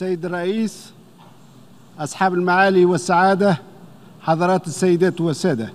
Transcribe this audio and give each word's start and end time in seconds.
سيد 0.00 0.24
الرئيس 0.24 0.92
أصحاب 1.98 2.34
المعالي 2.34 2.84
والسعادة 2.84 3.58
حضرات 4.20 4.66
السيدات 4.66 5.20
والسادة. 5.20 5.72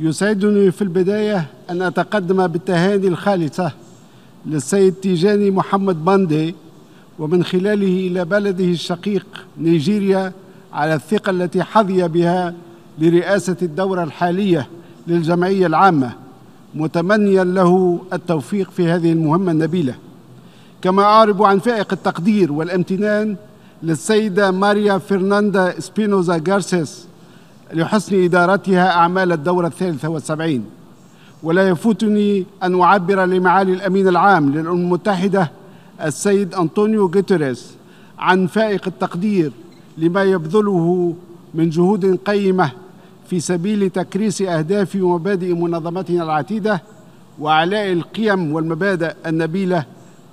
يسعدني 0.00 0.70
في 0.70 0.82
البداية 0.82 1.46
أن 1.70 1.82
أتقدم 1.82 2.46
بالتهاني 2.46 3.08
الخالصة 3.08 3.72
للسيد 4.46 4.94
تيجاني 4.94 5.50
محمد 5.50 6.04
باندي 6.04 6.54
ومن 7.18 7.44
خلاله 7.44 8.06
إلى 8.06 8.24
بلده 8.24 8.64
الشقيق 8.64 9.26
نيجيريا 9.58 10.32
على 10.72 10.94
الثقة 10.94 11.30
التي 11.30 11.62
حظي 11.62 12.08
بها 12.08 12.54
لرئاسة 12.98 13.56
الدورة 13.62 14.04
الحالية 14.04 14.68
للجمعية 15.06 15.66
العامة. 15.66 16.12
متمنيا 16.74 17.44
له 17.44 18.00
التوفيق 18.12 18.70
في 18.70 18.88
هذه 18.88 19.12
المهمة 19.12 19.52
النبيلة. 19.52 19.94
كما 20.82 21.02
أعرب 21.02 21.42
عن 21.42 21.58
فائق 21.58 21.92
التقدير 21.92 22.52
والامتنان 22.52 23.36
للسيدة 23.82 24.50
ماريا 24.50 24.98
فرناندا 24.98 25.80
إسبينوزا 25.80 26.38
غارسيس 26.38 27.06
لحسن 27.72 28.24
إدارتها 28.24 28.90
أعمال 28.90 29.32
الدورة 29.32 29.66
الثالثة 29.66 30.08
والسبعين. 30.08 30.64
ولا 31.42 31.68
يفوتني 31.68 32.46
أن 32.62 32.80
أعبر 32.80 33.24
لمعالي 33.24 33.72
الأمين 33.72 34.08
العام 34.08 34.50
للأمم 34.50 34.80
المتحدة 34.80 35.50
السيد 36.04 36.54
أنطونيو 36.54 37.08
جوتيريس 37.08 37.74
عن 38.18 38.46
فائق 38.46 38.82
التقدير 38.86 39.52
لما 39.98 40.22
يبذله 40.22 41.14
من 41.54 41.70
جهود 41.70 42.18
قيمة 42.26 42.70
في 43.28 43.40
سبيل 43.40 43.90
تكريس 43.90 44.42
أهداف 44.42 44.96
ومبادئ 45.00 45.54
منظمتنا 45.54 46.22
العتيدة 46.22 46.82
وعلاء 47.40 47.92
القيم 47.92 48.52
والمبادئ 48.52 49.12
النبيلة 49.26 49.84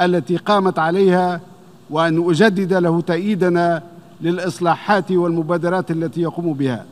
التي 0.01 0.37
قامت 0.37 0.79
عليها 0.79 1.41
وأن 1.89 2.29
أجدد 2.29 2.73
له 2.73 3.01
تأييدنا 3.01 3.83
للإصلاحات 4.21 5.11
والمبادرات 5.11 5.91
التي 5.91 6.21
يقوم 6.21 6.53
بها. 6.53 6.85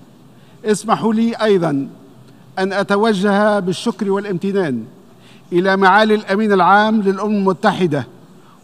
اسمحوا 0.65 1.13
لي 1.13 1.33
أيضا 1.35 1.87
أن 2.59 2.73
أتوجه 2.73 3.59
بالشكر 3.59 4.11
والامتنان 4.11 4.83
إلى 5.53 5.77
معالي 5.77 6.15
الأمين 6.15 6.51
العام 6.53 7.01
للأمم 7.01 7.35
المتحدة 7.35 8.07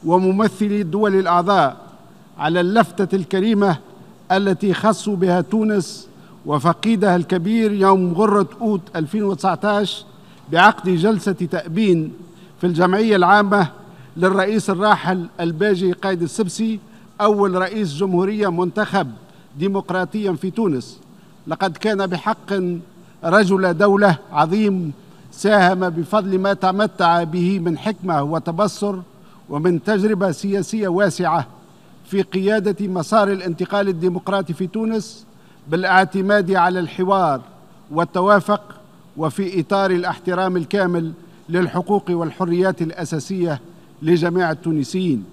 وممثلي 0.06 0.82
الدول 0.82 1.16
الأعضاء 1.16 1.78
على 2.38 2.62
اللفتة 2.62 3.16
الكريمة 3.16 3.78
التي 4.32 4.74
خصوا 4.74 5.16
بها 5.16 5.42
تونس 5.42 6.08
وفقيدها 6.46 7.16
الكبير 7.16 7.72
يوم 7.72 8.14
غرة 8.14 8.48
أوت 8.62 8.82
2019 8.96 10.06
بعقد 10.52 10.90
جلسة 10.90 11.32
تأبين 11.32 12.14
في 12.62 12.68
الجمعية 12.68 13.16
العامة 13.16 13.68
للرئيس 14.18 14.70
الراحل 14.70 15.28
الباجي 15.40 15.92
قايد 15.92 16.22
السبسي 16.22 16.80
أول 17.22 17.56
رئيس 17.56 17.94
جمهورية 17.94 18.52
منتخب 18.52 19.12
ديمقراطيا 19.60 20.32
في 20.32 20.52
تونس. 20.52 21.00
لقد 21.48 21.78
كان 21.78 22.08
بحق 22.08 22.54
رجل 23.24 23.74
دولة 23.78 24.18
عظيم 24.32 24.94
ساهم 25.32 25.90
بفضل 25.90 26.40
ما 26.40 26.54
تمتع 26.54 27.24
به 27.24 27.60
من 27.60 27.78
حكمة 27.78 28.24
وتبصر 28.24 28.96
ومن 29.50 29.84
تجربة 29.84 30.32
سياسية 30.32 30.88
واسعة 30.88 31.48
في 32.06 32.22
قيادة 32.22 32.88
مسار 32.88 33.32
الانتقال 33.32 33.88
الديمقراطي 33.88 34.54
في 34.54 34.68
تونس 34.68 35.26
بالاعتماد 35.68 36.52
على 36.52 36.80
الحوار 36.80 37.42
والتوافق 37.92 38.62
وفي 39.18 39.60
إطار 39.60 39.92
الاحترام 39.92 40.58
الكامل 40.58 41.12
للحقوق 41.50 42.04
والحريات 42.10 42.82
الأساسية 42.82 43.60
لجميع 44.04 44.52
التونسيين. 44.52 45.24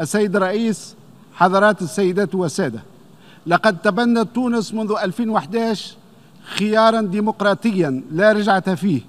السيد 0.00 0.36
الرئيس 0.36 0.94
حضرات 1.34 1.82
السيدات 1.82 2.34
والسادة 2.34 2.80
لقد 3.46 3.78
تبنت 3.78 4.28
تونس 4.34 4.74
منذ 4.74 4.92
2011 5.02 5.94
خيارا 6.44 7.00
ديمقراطيا 7.00 8.02
لا 8.12 8.32
رجعة 8.32 8.74
فيه 8.74 9.00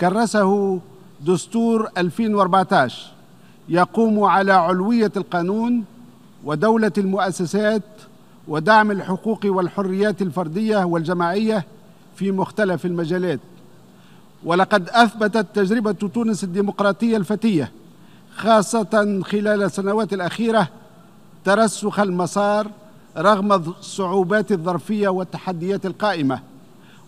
كرسه 0.00 0.80
دستور 1.26 1.88
2014 1.98 3.12
يقوم 3.68 4.24
على 4.24 4.52
علوية 4.52 5.12
القانون 5.16 5.84
ودولة 6.44 6.92
المؤسسات 6.98 7.82
ودعم 8.48 8.90
الحقوق 8.90 9.40
والحريات 9.44 10.22
الفردية 10.22 10.84
والجماعية 10.84 11.64
في 12.16 12.32
مختلف 12.32 12.86
المجالات. 12.86 13.40
ولقد 14.44 14.88
أثبتت 14.88 15.46
تجربة 15.54 15.92
تونس 15.92 16.44
الديمقراطية 16.44 17.16
الفتية 17.16 17.72
خاصة 18.38 19.20
خلال 19.24 19.62
السنوات 19.62 20.12
الأخيرة 20.12 20.68
ترسخ 21.44 22.00
المسار 22.00 22.70
رغم 23.16 23.52
الصعوبات 23.52 24.52
الظرفية 24.52 25.08
والتحديات 25.08 25.86
القائمة 25.86 26.40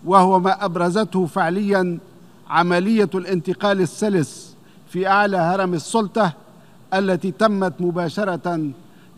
وهو 0.04 0.38
ما 0.40 0.64
أبرزته 0.64 1.26
فعليا 1.26 1.98
عملية 2.48 3.10
الانتقال 3.14 3.80
السلس 3.80 4.56
في 4.88 5.08
أعلى 5.08 5.36
هرم 5.36 5.74
السلطة 5.74 6.32
التي 6.94 7.30
تمت 7.30 7.72
مباشرة 7.80 8.70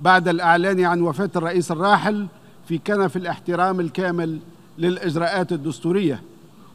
بعد 0.02 0.28
الإعلان 0.28 0.84
عن 0.84 1.00
وفاة 1.00 1.30
الرئيس 1.36 1.70
الراحل 1.70 2.26
في 2.68 2.78
كنف 2.78 3.16
الاحترام 3.16 3.80
الكامل 3.80 4.38
للإجراءات 4.78 5.52
الدستورية. 5.52 6.22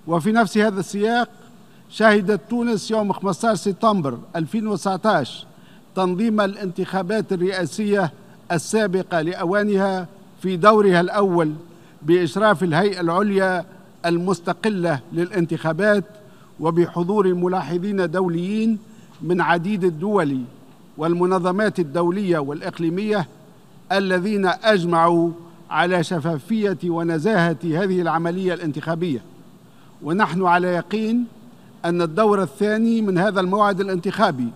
وفي 0.07 0.31
نفس 0.31 0.57
هذا 0.57 0.79
السياق 0.79 1.29
شهدت 1.89 2.41
تونس 2.49 2.91
يوم 2.91 3.13
15 3.13 3.55
سبتمبر 3.55 4.17
2019 4.35 5.45
تنظيم 5.95 6.41
الانتخابات 6.41 7.33
الرئاسية 7.33 8.11
السابقة 8.51 9.21
لأوانها 9.21 10.07
في 10.41 10.57
دورها 10.57 11.01
الأول 11.01 11.53
بإشراف 12.01 12.63
الهيئة 12.63 13.01
العليا 13.01 13.65
المستقلة 14.05 14.99
للانتخابات 15.13 16.03
وبحضور 16.59 17.33
ملاحظين 17.33 18.11
دوليين 18.11 18.79
من 19.21 19.41
عديد 19.41 19.83
الدول 19.83 20.41
والمنظمات 20.97 21.79
الدولية 21.79 22.39
والإقليمية 22.39 23.27
الذين 23.91 24.45
أجمعوا 24.45 25.31
على 25.69 26.03
شفافية 26.03 26.77
ونزاهة 26.85 27.57
هذه 27.63 28.01
العملية 28.01 28.53
الانتخابية. 28.53 29.21
ونحن 30.03 30.45
على 30.45 30.67
يقين 30.67 31.25
أن 31.85 32.01
الدور 32.01 32.43
الثاني 32.43 33.01
من 33.01 33.17
هذا 33.17 33.39
الموعد 33.39 33.79
الانتخابي 33.79 34.47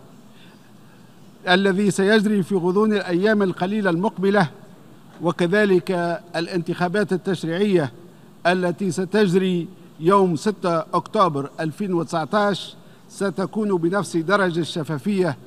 الذي 1.50 1.92
سيجري 1.92 2.44
في 2.44 2.56
غضون 2.56 2.94
الأيام 2.94 3.44
القليلة 3.44 3.90
المقبلة 3.90 4.48
وكذلك 5.22 5.92
الانتخابات 6.36 7.14
التشريعية 7.14 7.92
التي 8.48 8.92
ستجري 8.92 9.68
يوم 10.00 10.36
6 10.36 10.80
أكتوبر 10.94 11.50
2019 11.60 12.76
ستكون 13.10 13.78
بنفس 13.78 14.18
درجة 14.18 14.60
الشفافية 14.60 15.38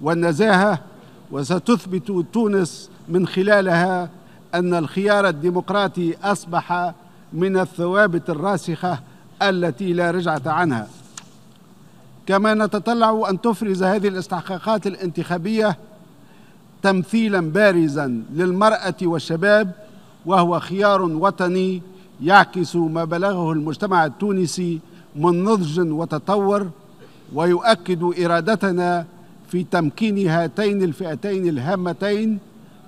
والنزاهة 0.00 0.78
وستثبت 1.30 2.24
تونس 2.32 2.90
من 3.08 3.26
خلالها 3.26 4.08
أن 4.54 4.74
الخيار 4.74 5.28
الديمقراطي 5.28 6.14
أصبح 6.22 6.94
من 7.32 7.56
الثوابت 7.58 8.30
الراسخة 8.30 8.98
التي 9.42 9.92
لا 9.92 10.10
رجعة 10.10 10.42
عنها. 10.46 10.88
كما 12.26 12.54
نتطلع 12.54 13.26
أن 13.30 13.40
تفرز 13.40 13.82
هذه 13.82 14.08
الاستحقاقات 14.08 14.86
الانتخابية 14.86 15.76
تمثيلا 16.82 17.40
بارزا 17.40 18.22
للمرأة 18.34 18.94
والشباب 19.02 19.72
وهو 20.26 20.60
خيار 20.60 21.02
وطني 21.02 21.82
يعكس 22.22 22.76
ما 22.76 23.04
بلغه 23.04 23.52
المجتمع 23.52 24.06
التونسي 24.06 24.80
من 25.16 25.44
نضج 25.44 25.80
وتطور 25.80 26.70
ويؤكد 27.32 28.02
إرادتنا 28.24 29.06
في 29.48 29.64
تمكين 29.64 30.28
هاتين 30.28 30.82
الفئتين 30.82 31.48
الهامتين 31.48 32.38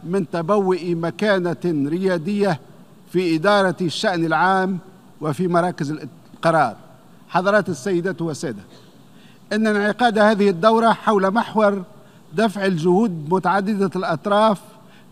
من 0.04 0.30
تبوء 0.30 0.94
مكانة 0.94 1.88
ريادية 1.88 2.60
في 3.12 3.34
إدارة 3.36 3.76
الشأن 3.80 4.24
العام 4.24 4.78
وفي 5.20 5.48
مراكز 5.48 5.90
القرار. 6.34 6.76
حضرات 7.28 7.68
السيدات 7.68 8.22
والسادة 8.22 8.62
إن 9.52 9.66
انعقاد 9.66 10.18
هذه 10.18 10.50
الدورة 10.50 10.92
حول 10.92 11.30
محور 11.30 11.82
دفع 12.34 12.64
الجهود 12.64 13.26
متعددة 13.30 13.90
الأطراف 13.96 14.60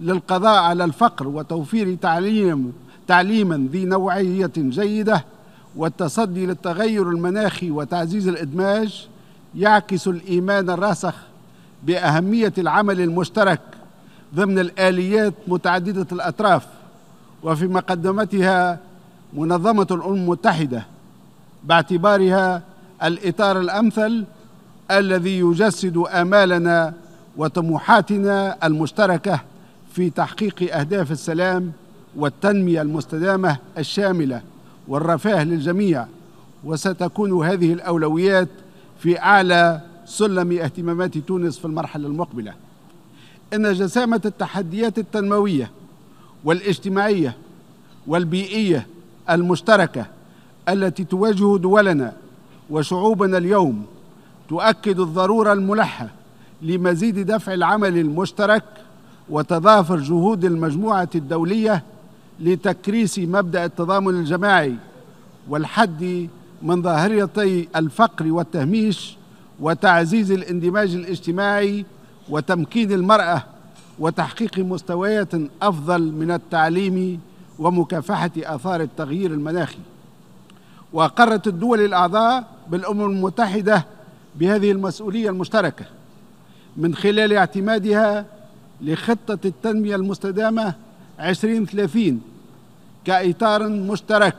للقضاء 0.00 0.62
على 0.62 0.84
الفقر 0.84 1.28
وتوفير 1.28 1.94
تعليم 1.94 2.72
تعليما 3.08 3.68
ذي 3.72 3.84
نوعية 3.84 4.50
جيدة 4.56 5.24
والتصدي 5.76 6.46
للتغير 6.46 7.08
المناخي 7.08 7.70
وتعزيز 7.70 8.28
الإدماج 8.28 9.08
يعكس 9.56 10.08
الإيمان 10.08 10.70
الراسخ 10.70 11.14
بأهمية 11.82 12.52
العمل 12.58 13.00
المشترك 13.00 13.60
ضمن 14.34 14.58
الآليات 14.58 15.34
متعددة 15.48 16.06
الأطراف 16.12 16.66
وفي 17.42 17.66
مقدمتها 17.66 18.78
منظمة 19.32 19.86
الأمم 19.90 20.14
المتحدة 20.14 20.86
باعتبارها 21.64 22.62
الإطار 23.04 23.60
الأمثل 23.60 24.24
الذي 24.90 25.38
يجسد 25.38 25.96
آمالنا 25.96 26.94
وطموحاتنا 27.36 28.66
المشتركة 28.66 29.40
في 29.92 30.10
تحقيق 30.10 30.76
أهداف 30.76 31.12
السلام 31.12 31.72
والتنمية 32.16 32.82
المستدامة 32.82 33.56
الشاملة 33.78 34.42
والرفاه 34.88 35.44
للجميع. 35.44 36.06
وستكون 36.64 37.46
هذه 37.46 37.72
الأولويات 37.72 38.48
في 38.98 39.20
أعلى 39.20 39.80
سلم 40.06 40.52
اهتمامات 40.52 41.18
تونس 41.18 41.58
في 41.58 41.64
المرحلة 41.64 42.06
المقبلة. 42.06 42.54
إن 43.54 43.72
جسامة 43.72 44.20
التحديات 44.24 44.98
التنموية 44.98 45.70
والاجتماعية 46.44 47.36
والبيئية 48.06 48.86
المشتركة 49.30 50.06
التي 50.68 51.04
تواجه 51.04 51.56
دولنا 51.58 52.12
وشعوبنا 52.70 53.38
اليوم 53.38 53.86
تؤكد 54.48 55.00
الضرورة 55.00 55.52
الملحة 55.52 56.08
لمزيد 56.62 57.18
دفع 57.18 57.54
العمل 57.54 57.98
المشترك 57.98 58.64
وتضافر 59.30 59.96
جهود 59.96 60.44
المجموعة 60.44 61.08
الدولية 61.14 61.82
لتكريس 62.40 63.18
مبدأ 63.18 63.64
التضامن 63.64 64.14
الجماعي 64.14 64.74
والحد 65.48 66.28
من 66.62 66.82
ظاهرتي 66.82 67.68
الفقر 67.76 68.32
والتهميش 68.32 69.16
وتعزيز 69.60 70.32
الاندماج 70.32 70.94
الاجتماعي 70.94 71.86
وتمكين 72.28 72.92
المرأة 72.92 73.42
وتحقيق 73.98 74.58
مستويات 74.58 75.32
أفضل 75.62 76.12
من 76.12 76.30
التعليم 76.30 77.20
ومكافحة 77.58 78.30
آثار 78.38 78.80
التغيير 78.80 79.30
المناخي. 79.30 79.78
وأقرت 80.92 81.46
الدول 81.46 81.80
الأعضاء 81.80 82.53
بالأمم 82.68 83.04
المتحدة 83.04 83.86
بهذه 84.36 84.70
المسؤولية 84.70 85.30
المشتركة 85.30 85.84
من 86.76 86.94
خلال 86.94 87.32
اعتمادها 87.32 88.26
لخطة 88.80 89.38
التنمية 89.44 89.96
المستدامة 89.96 90.74
2030 91.20 92.20
كإطار 93.04 93.68
مشترك 93.68 94.36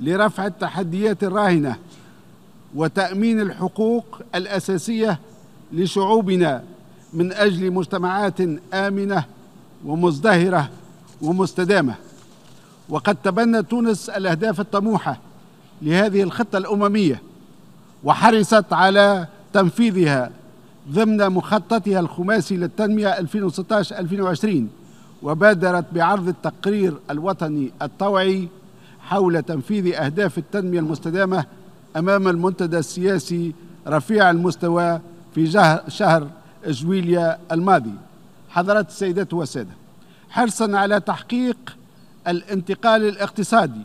لرفع 0.00 0.46
التحديات 0.46 1.24
الراهنة 1.24 1.76
وتأمين 2.74 3.40
الحقوق 3.40 4.20
الأساسية 4.34 5.18
لشعوبنا 5.72 6.62
من 7.12 7.32
أجل 7.32 7.70
مجتمعات 7.70 8.40
آمنة 8.74 9.24
ومزدهرة 9.84 10.70
ومستدامة. 11.22 11.94
وقد 12.88 13.16
تبنت 13.24 13.70
تونس 13.70 14.10
الأهداف 14.10 14.60
الطموحة 14.60 15.20
لهذه 15.82 16.22
الخطة 16.22 16.58
الأممية 16.58 17.22
وحرصت 18.04 18.72
على 18.72 19.26
تنفيذها 19.52 20.30
ضمن 20.90 21.28
مخططها 21.28 22.00
الخماسي 22.00 22.56
للتنمية 22.56 23.14
2016-2020 23.14 24.48
وبادرت 25.22 25.84
بعرض 25.92 26.28
التقرير 26.28 26.94
الوطني 27.10 27.72
الطوعي 27.82 28.48
حول 29.00 29.42
تنفيذ 29.42 29.94
أهداف 29.94 30.38
التنمية 30.38 30.80
المستدامة 30.80 31.44
أمام 31.96 32.28
المنتدى 32.28 32.78
السياسي 32.78 33.52
رفيع 33.88 34.30
المستوى 34.30 35.00
في 35.34 35.46
شهر 35.88 36.28
جويليا 36.66 37.38
الماضي. 37.52 37.94
حضرات 38.48 38.88
السيدات 38.88 39.34
والسادة 39.34 39.70
حرصا 40.30 40.76
على 40.76 41.00
تحقيق 41.00 41.76
الانتقال 42.28 43.08
الاقتصادي 43.08 43.84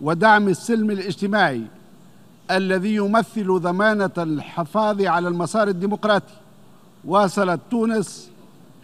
ودعم 0.00 0.48
السلم 0.48 0.90
الاجتماعي 0.90 1.62
الذي 2.50 2.94
يمثل 2.94 3.58
ضمانة 3.58 4.10
الحفاظ 4.18 5.02
على 5.02 5.28
المسار 5.28 5.68
الديمقراطي. 5.68 6.34
واصلت 7.04 7.60
تونس 7.70 8.30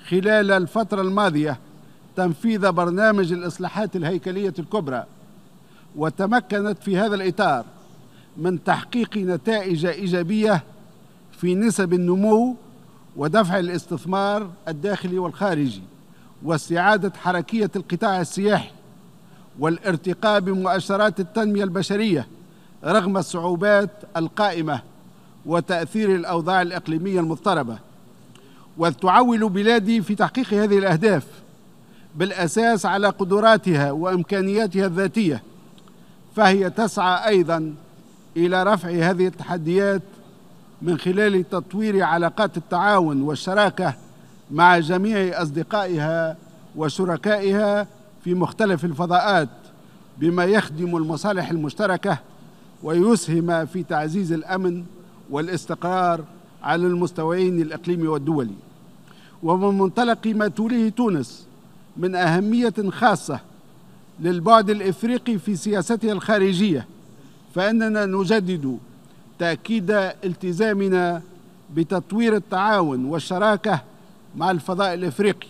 خلال 0.09 0.53
الفترة 0.53 1.01
الماضية 1.03 1.59
تنفيذ 2.17 2.73
برنامج 2.73 3.33
الإصلاحات 3.33 3.97
الهيكلية 3.97 4.55
الكبرى. 4.59 5.05
وتمكنت 5.97 6.79
في 6.83 6.99
هذا 6.99 7.15
الإطار 7.15 7.65
من 8.37 8.65
تحقيق 8.65 9.17
نتائج 9.17 9.87
إيجابية 9.87 10.63
في 11.33 11.55
نسب 11.55 11.93
النمو 11.93 12.57
ودفع 13.17 13.59
الاستثمار 13.59 14.51
الداخلي 14.69 15.19
والخارجي 15.19 15.83
واستعادة 16.43 17.13
حركية 17.17 17.71
القطاع 17.77 18.21
السياحي 18.21 18.71
والارتقاء 19.59 20.41
بمؤشرات 20.41 21.21
التنمية 21.21 21.65
البشرية 21.65 22.27
رغم 22.85 23.17
الصعوبات 23.17 23.91
القائمة 24.17 24.81
وتأثير 25.47 26.15
الأوضاع 26.15 26.63
الإقليمية 26.63 27.21
المضطربة 27.21 27.79
وتعول 28.79 29.49
بلادي 29.49 30.03
في 30.03 30.15
تحقيق 30.15 30.55
هذه 30.55 30.79
الأهداف 30.79 31.27
بالأساس 32.15 32.87
على 32.87 33.09
قدراتها 33.09 33.93
وإمكانياتها 33.93 34.87
الذاتية 34.87 35.43
فهي 36.37 36.71
تسعى 36.71 37.29
أيضا 37.29 37.75
إلى 38.37 38.63
رفع 38.63 38.91
هذه 38.91 39.27
التحديات 39.27 40.03
من 40.83 40.99
خلال 40.99 41.49
تطوير 41.49 42.03
علاقات 42.03 42.57
التعاون 42.57 43.23
والشراكة 43.23 43.95
مع 44.51 44.79
جميع 44.79 45.43
أصدقائها 45.43 46.37
وشركائها 46.77 47.87
في 48.25 48.35
مختلف 48.35 48.85
الفضاءات 48.85 49.49
بما 50.19 50.45
يخدم 50.45 50.97
المصالح 50.97 51.51
المشتركة 51.51 52.19
ويسهم 52.83 53.67
في 53.67 53.83
تعزيز 53.83 54.33
الأمن 54.33 54.85
والاستقرار 55.31 56.25
على 56.63 56.87
المستويين 56.87 57.61
الإقليمي 57.63 58.09
والدولي. 58.09 58.55
ومن 59.43 59.79
منطلق 59.79 60.27
ما 60.27 60.49
توليه 60.49 60.89
تونس 60.89 61.47
من 61.97 62.15
أهمية 62.15 62.75
خاصة 62.91 63.41
للبعد 64.21 64.71
الإفريقي 64.71 65.39
في 65.39 65.57
سياستها 65.57 66.13
الخارجية 66.13 66.87
فإننا 67.55 68.07
نجدد 68.07 68.79
تأكيد 69.39 69.91
التزامنا 70.25 71.23
بتطوير 71.75 72.37
التعاون 72.37 73.05
والشراكة 73.05 73.81
مع 74.37 74.51
الفضاء 74.51 74.95
الإفريقي 74.95 75.49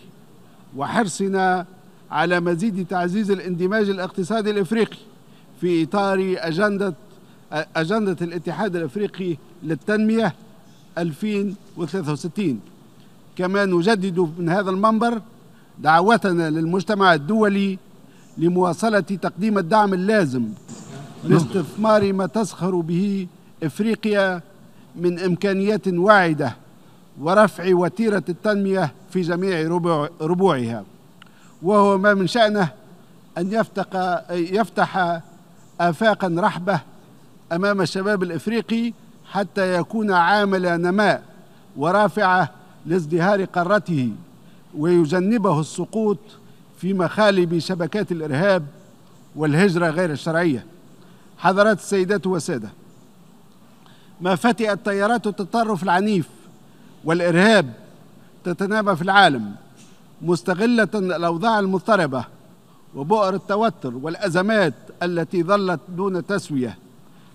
وحرصنا 0.77 1.67
على 2.11 2.41
مزيد 2.41 2.87
تعزيز 2.87 3.31
الاندماج 3.31 3.89
الاقتصادي 3.89 4.51
الإفريقي 4.51 4.97
في 5.61 5.83
إطار 5.83 6.35
أجندة 6.39 6.95
أجندة 7.53 8.17
الاتحاد 8.23 8.77
الأفريقي 8.77 9.37
للتنمية 9.63 10.35
2063 10.99 12.61
كما 13.37 13.65
نجدد 13.65 14.31
من 14.39 14.49
هذا 14.49 14.71
المنبر 14.71 15.23
دعوتنا 15.79 16.51
للمجتمع 16.51 17.15
الدولي 17.15 17.79
لمواصلة 18.39 19.01
تقديم 19.01 19.59
الدعم 19.59 19.95
اللازم 19.95 20.49
لاستثمار 21.25 22.13
ما 22.13 22.27
تسخر 22.27 22.75
به 22.81 23.27
إفريقيا 23.63 24.41
من 24.97 25.19
إمكانيات 25.19 25.89
واعدة 25.89 26.57
ورفع 27.21 27.75
وتيرة 27.75 28.23
التنمية 28.29 28.93
في 29.11 29.21
جميع 29.21 29.69
ربوع 29.69 30.11
ربوعها. 30.21 30.85
وهو 31.63 31.99
ما 31.99 32.15
من 32.15 32.27
شأنه 32.27 32.69
أن 33.39 33.53
يفتح 33.53 33.87
يفتح 34.31 35.21
افاقا 35.81 36.35
رحبة 36.39 36.81
أمام 37.53 37.81
الشباب 37.81 38.23
الإفريقي 38.23 38.93
حتى 39.31 39.75
يكون 39.75 40.13
عامل 40.13 40.63
نماء 40.63 41.23
ورافعه 41.77 42.51
لازدهار 42.87 43.45
قارته 43.45 44.13
ويجنبه 44.79 45.61
السقوط 45.61 46.19
في 46.79 46.95
مخالب 46.95 47.59
شبكات 47.59 48.13
الإرهاب 48.13 48.67
والهجرة 49.37 49.91
غير 49.91 50.11
الشرعية. 50.11 50.67
حضرات 51.39 51.79
السيدات 51.79 52.27
والساده 52.27 52.69
ما 54.21 54.35
فتئت 54.35 54.79
تيارات 54.85 55.27
التطرف 55.27 55.83
العنيف 55.83 56.29
والإرهاب 57.05 57.73
تتنامى 58.45 58.97
في 58.97 59.03
العالم 59.03 59.55
مستغلة 60.23 60.89
الأوضاع 60.95 61.59
المضطربة 61.59 62.25
وبؤر 62.95 63.35
التوتر 63.35 63.95
والأزمات 63.95 64.75
التي 65.03 65.43
ظلت 65.43 65.81
دون 65.89 66.27
تسوية. 66.27 66.79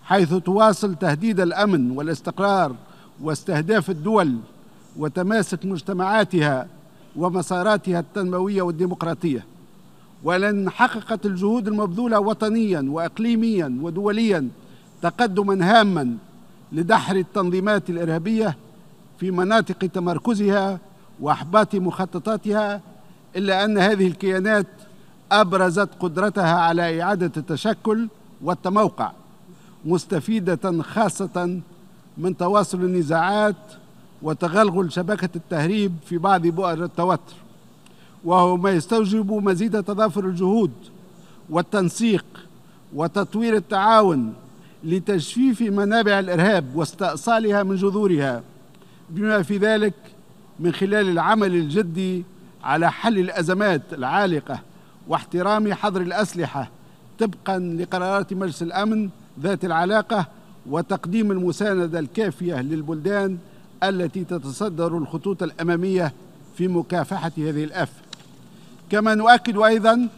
حيث 0.04 0.34
تواصل 0.34 0.96
تهديد 0.96 1.40
الأمن 1.40 1.92
والاستقرار 1.92 2.76
واستهداف 3.22 3.90
الدول 3.90 4.38
وتماسك 4.98 5.66
مجتمعاتها 5.66 6.68
ومساراتها 7.16 8.00
التنموية 8.00 8.62
والديمقراطية. 8.62 9.46
ولن 10.24 10.70
حققت 10.70 11.26
الجهود 11.26 11.68
المبذولة 11.68 12.20
وطنيا 12.20 12.86
واقليميا 12.90 13.78
ودوليا 13.82 14.48
تقدما 15.02 15.80
هاما 15.80 16.18
لدحر 16.72 17.16
التنظيمات 17.16 17.90
الإرهابية 17.90 18.58
في 19.20 19.32
مناطق 19.32 19.78
تمركزها 19.78 20.80
وأحباط 21.20 21.76
مخططاتها 21.76 22.82
إلا 23.36 23.66
أن 23.66 23.78
هذه 23.78 24.08
الكيانات 24.08 24.68
أبرزت 25.32 25.90
قدرتها 26.00 26.60
على 26.60 27.02
إعادة 27.02 27.32
التشكل 27.38 28.08
والتموقع. 28.42 29.12
مستفيدة 29.86 30.82
خاصة 30.82 31.60
من 32.18 32.38
تواصل 32.38 32.80
النزاعات 32.80 33.56
وتغلغل 34.22 34.92
شبكة 34.92 35.30
التهريب 35.36 35.96
في 36.06 36.18
بعض 36.18 36.48
بؤر 36.48 36.84
التوتر 36.84 37.34
وهو 38.24 38.58
ما 38.58 38.72
يستوجب 38.72 39.32
مزيد 39.32 39.84
تضافر 39.84 40.26
الجهود 40.26 40.72
والتنسيق 41.50 42.26
وتطوير 42.94 43.56
التعاون 43.56 44.34
لتجفيف 44.84 45.62
منابع 45.62 46.20
الإرهاب 46.20 46.76
واستئصالها 46.76 47.64
من 47.64 47.76
جذورها 47.76 48.44
بما 49.10 49.42
في 49.42 49.58
ذلك 49.58 49.94
من 50.60 50.72
خلال 50.74 51.10
العمل 51.10 51.56
الجدي 51.56 52.24
على 52.64 52.92
حل 52.92 53.20
الأزمات 53.20 53.82
العالقة 53.94 54.60
واحترام 55.08 55.74
حظر 55.74 56.02
الأسلحة 56.02 56.70
طبقا 57.20 57.60
لقرارات 57.60 58.34
مجلس 58.34 58.62
الأمن 58.62 59.10
ذات 59.40 59.66
العلاقة 59.66 60.26
وتقديم 60.70 61.32
المساندة 61.32 62.00
الكافية 62.00 62.62
للبلدان 62.62 63.38
التي 63.84 64.24
تتصدر 64.24 64.98
الخطوط 64.98 65.44
الأمامية 65.44 66.14
في 66.58 66.68
مكافحة 66.68 67.32
هذه 67.38 67.64
الآفة. 67.64 68.02
كما 68.90 69.16
نؤكد 69.16 69.58
أيضا 69.58 70.10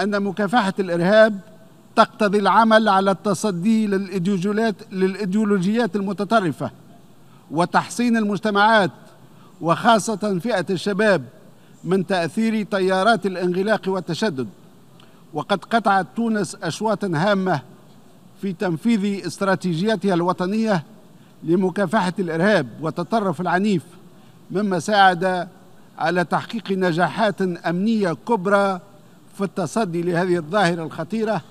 أن 0.00 0.22
مكافحة 0.22 0.74
الإرهاب 0.78 1.40
تقتضي 1.96 2.38
العمل 2.38 2.88
على 2.88 3.10
التصدي 3.10 3.86
للايديولوجيات 4.92 5.96
المتطرفة 5.96 6.70
وتحصين 7.50 8.16
المجتمعات 8.16 8.90
وخاصة 9.60 10.38
فئة 10.38 10.66
الشباب 10.70 11.24
من 11.84 12.06
تأثير 12.06 12.62
تيارات 12.62 13.26
الانغلاق 13.26 13.88
والتشدد. 13.88 14.48
وقد 15.34 15.64
قطعت 15.64 16.06
تونس 16.16 16.56
اشواطا 16.62 17.12
هامة 17.14 17.60
في 18.42 18.52
تنفيذ 18.52 19.26
استراتيجيتها 19.26 20.14
الوطنية 20.14 20.84
لمكافحة 21.42 22.12
الإرهاب 22.18 22.66
والتطرف 22.80 23.40
العنيف 23.40 23.82
مما 24.50 24.78
ساعد 24.78 25.48
على 25.98 26.24
تحقيق 26.24 26.70
نجاحات 26.72 27.42
أمنية 27.42 28.12
كبرى 28.12 28.80
في 29.38 29.44
التصدي 29.44 30.02
لهذه 30.02 30.36
الظاهرة 30.36 30.82
الخطيرة 30.82 31.42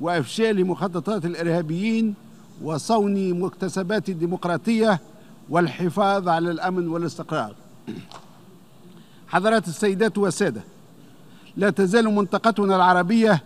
وإفشال 0.00 0.66
مخططات 0.66 1.24
الإرهابيين 1.24 2.14
وصون 2.62 3.40
مكتسبات 3.40 4.08
الديمقراطية 4.08 5.00
والحفاظ 5.50 6.28
على 6.28 6.50
الأمن 6.50 6.88
والاستقرار. 6.88 7.54
حضرات 9.28 9.68
السيدات 9.68 10.18
والسادة 10.18 10.62
لا 11.56 11.70
تزال 11.70 12.14
منطقتنا 12.14 12.76
العربية 12.76 13.42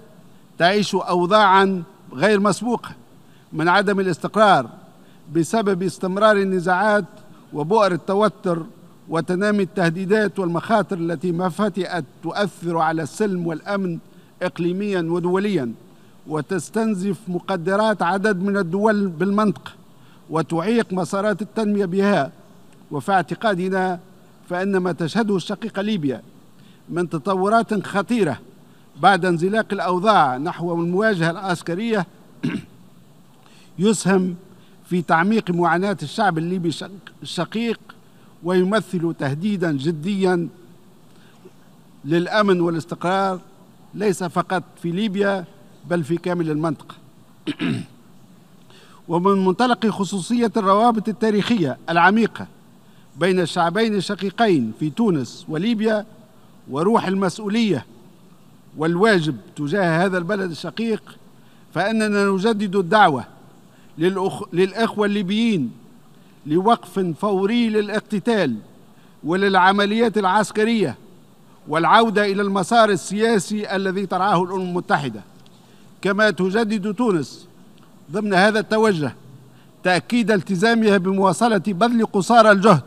تعيش 0.59 0.95
اوضاعا 0.95 1.83
غير 2.13 2.41
مسبوقه 2.41 2.91
من 3.53 3.69
عدم 3.69 4.01
الاستقرار 4.01 4.71
بسبب 5.35 5.83
استمرار 5.83 6.37
النزاعات 6.37 7.05
وبؤر 7.53 7.93
التوتر 7.93 8.63
وتنامي 9.09 9.63
التهديدات 9.63 10.39
والمخاطر 10.39 10.99
التي 10.99 11.33
ما 11.33 11.49
فتئت 11.49 12.05
تؤثر 12.23 12.79
على 12.79 13.03
السلم 13.03 13.47
والأمن 13.47 13.99
اقليميا 14.43 15.01
ودوليا 15.01 15.73
وتستنزف 16.27 17.17
مقدرات 17.29 18.03
عدد 18.03 18.43
من 18.43 18.57
الدول 18.57 19.07
بالمنطقة 19.07 19.71
وتعيق 20.31 20.93
مسارات 20.93 21.43
التنمية 21.43 21.85
بها. 21.85 22.33
وفي 22.91 23.13
اعتقادنا 23.13 24.01
فإن 24.51 24.77
ما 24.77 24.93
تشهده 24.93 25.37
الشقيقه 25.37 25.83
ليبيا 25.83 26.23
من 26.89 27.09
تطورات 27.09 27.87
خطيرة 27.87 28.39
بعد 29.01 29.25
انزلاق 29.25 29.67
الأوضاع 29.73 30.37
نحو 30.37 30.75
المواجهة 30.75 31.31
العسكرية 31.31 32.07
يسهم 33.79 34.37
في 34.85 35.03
تعميق 35.03 35.51
معاناة 35.51 35.97
الشعب 36.03 36.39
الليبي 36.39 36.71
الشقيق 37.23 37.81
ويمثل 38.45 39.15
تهديدا 39.19 39.73
جديا 39.73 40.49
للأمن 42.05 42.61
والاستقرار 42.61 43.41
ليس 43.95 44.25
فقط 44.25 44.63
في 44.83 44.91
ليبيا 44.91 45.45
بل 45.91 46.05
في 46.05 46.17
كامل 46.17 46.51
المنطقة. 46.51 46.95
ومن 49.09 49.45
منطلق 49.45 49.87
خصوصية 49.87 50.53
الروابط 50.57 51.09
التاريخية 51.09 51.79
العميقة 51.91 52.47
بين 53.17 53.41
الشعبين 53.41 53.95
الشقيقين 53.95 54.73
في 54.81 54.91
تونس 54.91 55.47
وليبيا 55.49 56.07
وروح 56.71 57.07
المسؤولية 57.07 57.87
والواجب 58.77 59.37
تجاه 59.57 60.05
هذا 60.05 60.19
البلد 60.19 60.51
الشقيق 60.51 61.03
فإننا 61.75 62.25
نجدد 62.25 62.77
الدعوة 62.77 63.25
للأخ... 63.99 64.43
للإخوة 64.53 65.07
الليبيين 65.07 65.71
لوقف 66.47 66.99
فوري 67.21 67.69
للاقتتال 67.69 68.57
وللعمليات 69.25 70.19
العسكرية 70.19 70.97
والعودة 71.69 72.25
إلى 72.25 72.43
المسار 72.43 72.91
السياسي 72.91 73.77
الذي 73.77 74.07
ترعاه 74.07 74.43
الأمم 74.43 74.63
المتحدة. 74.63 75.21
كما 76.03 76.31
تجدد 76.31 76.95
تونس 76.95 77.47
ضمن 78.13 78.35
هذا 78.35 78.59
التوجه 78.61 79.15
تأكيد 79.85 80.31
التزامها 80.31 80.97
بمواصلة 80.97 81.63
بذل 81.67 82.07
قصارى 82.07 82.51
الجهد 82.51 82.83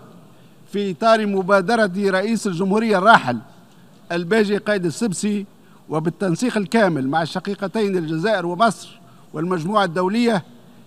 في 0.73 0.91
إطار 0.91 1.27
مبادرة 1.27 1.91
رئيس 1.97 2.47
الجمهورية 2.47 2.97
الراحل 2.97 3.37
الباجي 4.11 4.57
قائد 4.57 4.85
السبسي 4.85 5.45
وبالتنسيق 5.89 6.57
الكامل 6.57 7.07
مع 7.07 7.21
الشقيقتين 7.21 7.97
الجزائر 7.97 8.45
ومصر 8.45 8.99
والمجموعة 9.33 9.83
الدولية 9.83 10.43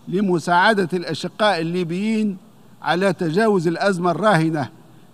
لمساعدة 0.09 0.89
الأشقاء 0.93 1.61
الليبيين 1.61 2.37
على 2.83 3.13
تجاوز 3.13 3.67
الأزمة 3.69 4.11
الراهنة 4.11 4.69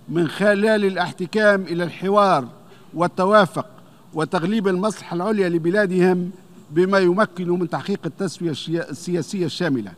من 0.08 0.28
خلال 0.28 0.84
الاحتكام 0.84 1.62
إلى 1.62 1.84
الحوار 1.84 2.48
والتوافق 2.94 3.66
وتغليب 4.14 4.68
المصلحة 4.68 5.16
العليا 5.16 5.48
لبلادهم 5.48 6.30
بما 6.70 6.98
يمكن 6.98 7.48
من 7.48 7.70
تحقيق 7.70 8.00
التسوية 8.06 8.50
السياسية 8.90 9.46
الشاملة. 9.46 9.92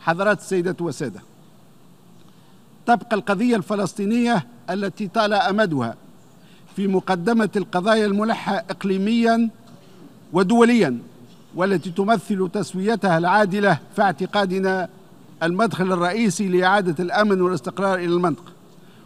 حضرات 0.00 0.38
السيدات 0.38 0.82
والساده. 0.82 1.20
تبقى 2.86 3.16
القضية 3.16 3.56
الفلسطينية 3.56 4.46
التي 4.70 5.08
طال 5.08 5.32
أمدها 5.32 5.94
في 6.76 6.86
مقدمة 6.86 7.48
القضايا 7.56 8.06
الملحة 8.06 8.54
اقليميا 8.70 9.50
ودوليا 10.32 10.98
والتي 11.54 11.90
تمثل 11.90 12.50
تسويتها 12.52 13.18
العادلة 13.18 13.78
في 13.96 14.02
اعتقادنا 14.02 14.88
المدخل 15.42 15.92
الرئيسي 15.92 16.48
لإعادة 16.48 17.04
الأمن 17.04 17.40
والاستقرار 17.40 17.94
إلى 17.98 18.04
المنطقة. 18.14 18.52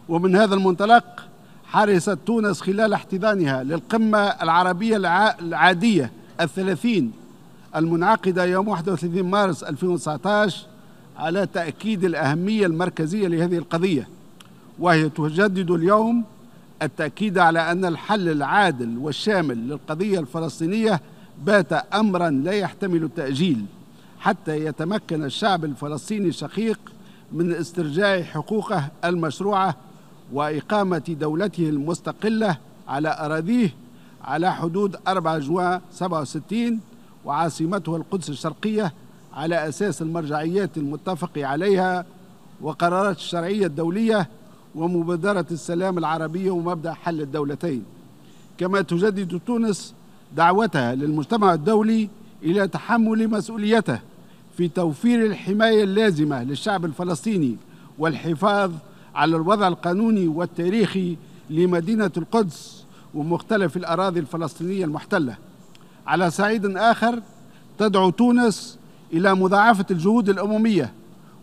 ومن 0.09 0.37
هذا 0.37 0.55
المنطلق 0.55 1.05
حرصت 1.65 2.19
تونس 2.27 2.61
خلال 2.61 2.93
احتضانها 2.93 3.63
للقمة 3.63 4.19
العربية 4.19 4.97
العادية 5.41 6.13
الثلاثين 6.41 7.13
المنعقدة 7.77 8.45
يوم 8.45 8.69
31 8.69 9.23
مارس 9.23 9.63
2019 9.63 10.67
على 11.17 11.47
تأكيد 11.47 12.05
الأهمية 12.05 12.67
المركزية 12.67 13.29
لهذه 13.29 13.59
القضية 13.59 14.09
وهي 14.79 15.09
تجدد 15.09 15.71
اليوم 15.71 16.25
التأكيد 16.83 17.39
على 17.39 17.73
أن 17.73 17.85
الحل 17.85 18.29
العادل 18.29 18.99
والشامل 18.99 19.69
للقضية 19.69 20.21
الفلسطينية 20.21 21.01
بات 21.45 21.73
امرا 21.73 22.31
لا 22.31 22.53
يحتمل 22.53 23.05
التأجيل 23.05 23.65
حتى 24.21 24.65
يتمكن 24.65 25.25
الشعب 25.25 25.65
الفلسطيني 25.65 26.29
الشقيق 26.29 26.81
من 27.33 27.53
استرجاع 27.53 28.23
حقوقه 28.23 28.89
المشروعة 29.05 29.77
وإقامة 30.33 31.17
دولته 31.21 31.69
المستقلة 31.69 32.57
على 32.89 33.17
أراضيه 33.21 33.75
على 34.25 34.53
حدود 34.55 34.97
4 35.09 35.39
جوان 35.39 35.81
67 35.93 36.81
وعاصمته 37.25 37.97
القدس 37.97 38.31
الشرقية 38.31 38.93
على 39.35 39.69
أساس 39.69 40.03
المرجعيات 40.03 40.77
المتفق 40.77 41.31
عليها 41.39 42.05
وقرارات 42.61 43.17
الشرعية 43.17 43.67
الدولية 43.67 44.29
ومبادرة 44.79 45.47
السلام 45.51 45.99
العربية 45.99 46.51
ومبدأ 46.51 46.93
حل 46.93 47.21
الدولتين 47.21 47.85
كما 48.59 48.83
تجدد 48.83 49.41
تونس 49.47 49.95
دعوتها 50.37 50.95
للمجتمع 50.95 51.55
الدولي 51.55 52.09
إلى 52.43 52.69
تحمل 52.69 53.29
مسؤوليته 53.29 53.99
في 54.57 54.69
توفير 54.69 55.27
الحماية 55.27 55.85
اللازمة 55.85 56.43
للشعب 56.43 56.85
الفلسطيني 56.85 57.57
والحفاظ 57.99 58.73
على 59.15 59.37
الوضع 59.37 59.69
القانوني 59.69 60.29
والتاريخي 60.29 61.17
لمدينة 61.51 62.11
القدس 62.17 62.85
ومختلف 63.15 63.77
الأراضي 63.77 64.21
الفلسطينية 64.21 64.85
المحتلة. 64.85 65.37
على 66.07 66.31
صعيد 66.31 66.77
آخر 66.77 67.23
تدعو 67.79 68.11
تونس 68.11 68.79
إلى 69.13 69.35
مضاعفة 69.35 69.87
الجهود 69.91 70.29
الأممية 70.29 70.93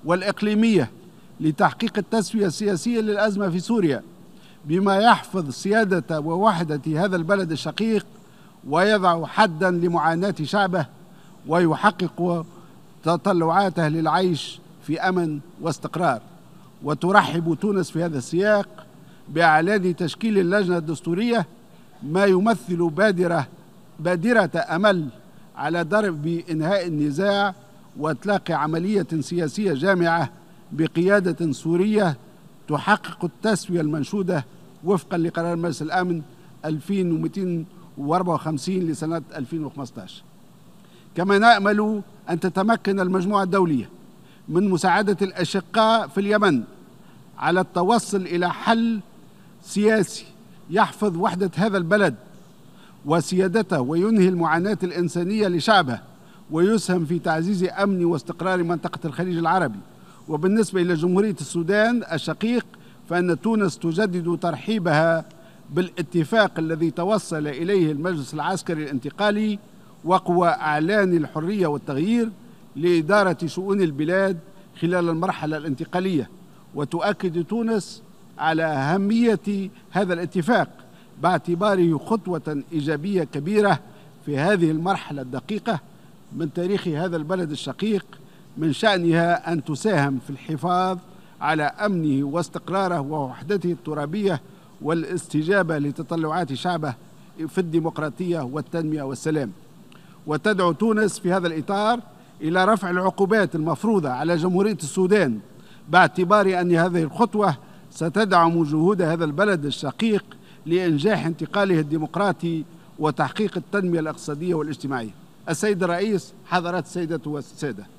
والإقليمية 0.05 0.89
لتحقيق 1.39 1.93
التسوية 1.97 2.45
السياسية 2.45 3.01
للأزمة 3.01 3.49
في 3.49 3.59
سوريا 3.59 4.01
بما 4.65 4.97
يحفظ 4.97 5.49
سيادة 5.49 6.19
ووحدة 6.19 6.81
هذا 7.05 7.15
البلد 7.15 7.51
الشقيق 7.51 8.05
ويضع 8.69 9.25
حدا 9.25 9.71
لمعاناة 9.71 10.35
شعبه 10.43 10.85
ويحقق 11.47 12.45
تطلعاته 13.03 13.87
للعيش 13.87 14.59
في 14.87 15.01
أمن 15.01 15.39
واستقرار. 15.61 16.21
وترحب 16.83 17.57
تونس 17.61 17.91
في 17.91 18.03
هذا 18.03 18.17
السياق 18.17 18.67
بإعلان 19.29 19.95
تشكيل 19.95 20.37
اللجنة 20.37 20.77
الدستورية 20.77 21.45
ما 22.03 22.25
يمثل 22.25 22.89
بادرة 22.89 23.47
بادرة 23.99 24.51
أمل 24.69 25.07
على 25.55 25.83
درب 25.83 26.41
إنهاء 26.51 26.87
النزاع 26.87 27.53
وإطلاق 27.97 28.51
عملية 28.51 29.07
سياسية 29.19 29.73
جامعة 29.73 30.29
بقيادة 30.77 31.51
سورية 31.51 32.17
تحقق 32.67 33.25
التسوية 33.25 33.81
المنشودة 33.81 34.45
وفقا 34.83 35.17
لقرار 35.17 35.55
مجلس 35.55 35.81
الأمن 35.81 36.21
2254 36.65 38.75
لسنة 38.75 39.21
2015 39.35 40.23
كما 41.15 41.37
نأمل 41.37 42.01
أن 42.29 42.39
تتمكن 42.39 42.99
المجموعة 42.99 43.43
الدولية 43.43 43.89
من 44.49 44.69
مساعدة 44.69 45.17
الأشقاء 45.21 46.07
في 46.07 46.19
اليمن 46.19 46.63
على 47.37 47.61
التوصل 47.61 48.21
إلى 48.21 48.53
حل 48.53 48.99
سياسي 49.63 50.25
يحفظ 50.69 51.17
وحدة 51.17 51.51
هذا 51.55 51.77
البلد 51.77 52.15
وسيادته 53.05 53.81
وينهي 53.81 54.29
المعاناة 54.29 54.77
الإنسانية 54.83 55.47
لشعبه 55.47 55.99
ويسهم 56.51 57.05
في 57.05 57.19
تعزيز 57.19 57.63
أمن 57.63 58.05
واستقرار 58.05 58.63
منطقة 58.63 58.99
الخليج 59.05 59.37
العربي. 59.37 59.79
وبالنسبة 60.29 60.81
إلى 60.81 60.93
جمهورية 60.93 61.35
السودان 61.41 62.03
الشقيق 62.13 62.65
فإن 63.09 63.41
تونس 63.41 63.77
تجدد 63.79 64.39
ترحيبها 64.41 65.25
بالاتفاق 65.69 66.59
الذي 66.59 66.91
توصل 66.91 67.47
إليه 67.47 67.91
المجلس 67.91 68.33
العسكري 68.33 68.83
الانتقالي 68.83 69.59
وقوى 70.05 70.47
أعلان 70.47 71.17
الحرية 71.17 71.67
والتغيير 71.67 72.29
لإدارة 72.75 73.37
شؤون 73.45 73.81
البلاد 73.81 74.37
خلال 74.81 75.09
المرحلة 75.09 75.57
الانتقالية. 75.57 76.29
وتؤكد 76.75 77.43
تونس 77.43 78.03
على 78.37 78.63
أهمية 78.63 79.69
هذا 79.91 80.13
الاتفاق 80.13 80.67
باعتباره 81.21 81.97
خطوة 81.97 82.63
إيجابية 82.73 83.23
كبيرة 83.23 83.79
في 84.25 84.37
هذه 84.37 84.71
المرحلة 84.71 85.21
الدقيقة 85.21 85.79
من 86.35 86.53
تاريخ 86.53 86.87
هذا 86.87 87.17
البلد 87.17 87.51
الشقيق 87.51 88.05
من 88.57 88.73
شأنها 88.73 89.53
أن 89.53 89.63
تساهم 89.63 90.19
في 90.19 90.29
الحفاظ 90.29 90.97
على 91.41 91.63
أمنه 91.63 92.27
واستقراره 92.27 92.99
ووحدته 92.99 93.71
الترابية 93.71 94.41
والاستجابة 94.81 95.77
لتطلعات 95.77 96.53
شعبه 96.53 96.93
في 97.47 97.57
الديمقراطية 97.57 98.39
والتنمية 98.39 99.03
والسلام. 99.03 99.51
وتدعو 100.27 100.71
تونس 100.71 101.19
في 101.19 101.33
هذا 101.33 101.47
الإطار 101.47 101.99
إلى 102.41 102.65
رفع 102.65 102.89
العقوبات 102.89 103.55
المفروضة 103.55 104.09
على 104.09 104.35
جمهورية 104.35 104.73
السودان 104.83 105.39
باعتبار 105.89 106.61
أن 106.61 106.75
هذه 106.75 107.03
الخطوة 107.03 107.57
ستدعم 107.91 108.63
جهود 108.63 109.01
هذا 109.01 109.25
البلد 109.25 109.65
الشقيق 109.65 110.25
لإنجاح 110.65 111.25
انتقاله 111.25 111.79
الديمقراطي 111.79 112.63
وتحقيق 112.99 113.57
التنمية 113.57 113.99
الاقتصادية 113.99 114.53
والاجتماعية. 114.53 115.11
السيد 115.49 115.83
الرئيس 115.83 116.33
حضرات 116.45 116.85
السيدة 116.85 117.21
والسادة. 117.25 117.94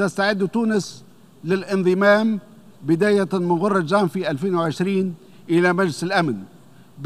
تستعد 0.00 0.48
تونس 0.48 1.04
للانضمام 1.44 2.40
بداية 2.82 3.28
من 3.32 3.52
غرة 3.52 3.80
جانفي 3.80 4.30
2020 4.30 5.14
إلى 5.50 5.72
مجلس 5.72 6.02
الأمن 6.04 6.42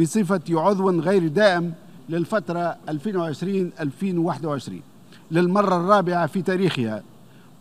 بصفة 0.01 0.41
عضو 0.51 0.91
غير 0.91 1.29
دائم 1.29 1.75
للفترة 2.09 2.77
2020-2021 2.89 2.91
للمرة 5.31 5.77
الرابعة 5.77 6.27
في 6.27 6.43
تاريخها 6.43 7.03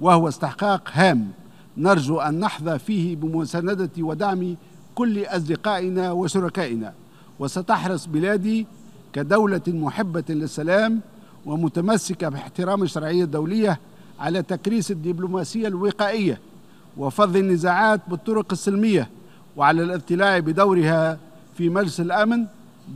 وهو 0.01 0.27
استحقاق 0.27 0.89
هام 0.93 1.31
نرجو 1.77 2.19
أن 2.19 2.39
نحظى 2.39 2.79
فيه 2.79 3.15
بمساندة 3.15 3.89
ودعم 3.99 4.55
كل 4.95 5.25
أصدقائنا 5.25 6.11
وشركائنا 6.11 6.93
وستحرص 7.39 8.05
بلادي 8.05 8.67
كدولة 9.13 9.61
محبة 9.67 10.23
للسلام 10.29 10.99
ومتمسكة 11.45 12.29
باحترام 12.29 12.83
الشرعية 12.83 13.23
الدولية 13.23 13.79
على 14.19 14.41
تكريس 14.41 14.91
الدبلوماسية 14.91 15.67
الوقائية 15.67 16.39
وفض 16.97 17.35
النزاعات 17.35 18.01
بالطرق 18.07 18.51
السلمية 18.51 19.09
وعلى 19.57 19.83
الاطلاع 19.83 20.39
بدورها 20.39 21.17
في 21.57 21.69
مجلس 21.69 21.99
الأمن 21.99 22.45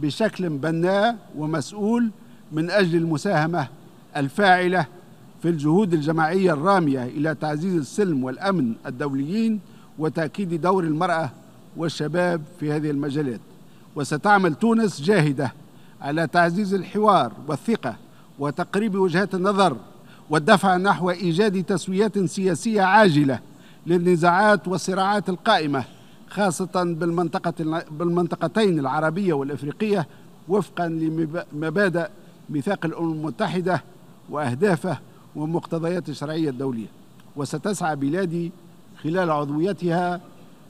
بشكل 0.01 0.49
بناء 0.49 1.17
ومسؤول 1.37 2.09
من 2.51 2.69
أجل 2.69 2.97
المساهمة 2.97 3.67
الفاعلة 4.17 4.85
في 5.41 5.49
الجهود 5.49 5.93
الجماعية 5.93 6.53
الرامية 6.53 7.03
إلى 7.03 7.35
تعزيز 7.35 7.75
السلم 7.75 8.23
والأمن 8.23 8.73
الدوليين 8.85 9.59
وتأكيد 9.99 10.61
دور 10.61 10.83
المرأة 10.83 11.31
والشباب 11.77 12.41
في 12.59 12.71
هذه 12.71 12.89
المجالات. 12.91 13.39
وستعمل 13.95 14.55
تونس 14.55 15.01
جاهدة 15.01 15.53
على 16.01 16.27
تعزيز 16.27 16.73
الحوار 16.73 17.31
والثقة 17.47 17.95
وتقريب 18.39 18.95
وجهات 18.95 19.35
النظر 19.35 19.77
والدفع 20.29 20.77
نحو 20.77 21.09
إيجاد 21.09 21.63
تسويات 21.63 22.19
سياسية 22.19 22.81
عاجلة 22.81 23.39
للنزاعات 23.87 24.67
والصراعات 24.67 25.29
القائمة 25.29 25.83
خاصة 26.29 26.83
بالمنطقة 26.83 27.83
بالمنطقتين 27.91 28.79
العربية 28.79 29.33
والإفريقية 29.33 30.07
وفقا 30.47 30.87
لمبادئ 30.87 32.07
ميثاق 32.49 32.85
الأمم 32.85 33.11
المتحدة 33.11 33.83
وأهدافه 34.29 34.99
ومقتضيات 35.35 36.09
الشرعية 36.09 36.49
الدولية. 36.49 36.87
وستسعى 37.35 37.95
بلادي 37.95 38.51
خلال 39.03 39.31
عضويتها 39.31 40.21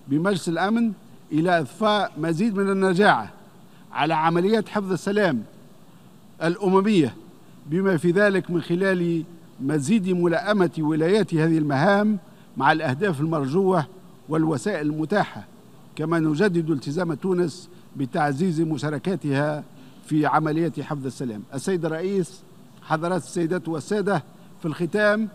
بمجلس 0.08 0.50
الأمن 0.50 0.92
إلى 1.32 1.60
إضفاء 1.60 2.12
مزيد 2.18 2.56
من 2.56 2.70
النجاعة 2.70 3.30
على 3.92 4.14
عمليات 4.14 4.70
حفظ 4.70 4.92
السلام 4.92 5.44
الأممية 6.44 7.16
بما 7.66 7.98
في 7.98 8.12
ذلك 8.12 8.52
من 8.52 8.62
خلال 8.62 9.24
مزيد 9.62 10.10
ملائمة 10.10 10.72
ولايات 10.80 11.34
هذه 11.36 11.58
المهام 11.58 12.18
مع 12.58 12.72
الأهداف 12.72 13.22
المرجوة 13.22 13.86
والوسائل 14.30 14.88
المتاحة. 14.88 15.46
كما 15.96 16.20
نجدد 16.20 16.70
التزام 16.70 17.14
تونس 17.14 17.70
بتعزيز 17.96 18.62
مشاركاتها 18.62 19.64
في 20.06 20.26
عملية 20.26 20.72
حفظ 20.82 21.06
السلام. 21.06 21.44
السيد 21.54 21.86
الرئيس 21.86 22.42
حضرات 22.82 23.24
السيدات 23.24 23.68
والسادة 23.68 24.24
في 24.60 24.66
الختام 24.66 25.30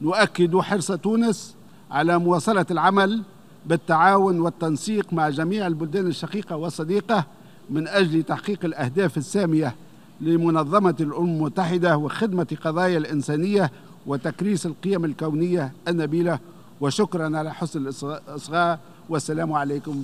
نؤكد 0.00 0.56
حرص 0.56 0.92
تونس 0.92 1.54
على 1.90 2.18
مواصلة 2.18 2.66
العمل 2.70 3.22
بالتعاون 3.66 4.40
والتنسيق 4.40 5.12
مع 5.12 5.28
جميع 5.28 5.66
البلدان 5.66 6.06
الشقيقة 6.06 6.56
والصديقة 6.56 7.26
من 7.70 7.88
أجل 7.88 8.22
تحقيق 8.22 8.64
الأهداف 8.64 9.16
السامية 9.16 9.74
لمنظمة 10.20 10.96
الأمم 11.00 11.28
المتحدة 11.28 11.96
وخدمة 11.96 12.56
قضايا 12.64 12.98
الإنسانية 12.98 13.70
وتكريس 14.06 14.66
القيم 14.66 15.04
الكونية 15.04 15.72
النبيلة. 15.88 16.38
وشكرا 16.80 17.38
على 17.38 17.54
حسن 17.54 17.80
الإصغاء. 17.80 18.80
والسلام 19.08 19.52
عليكم. 19.52 20.02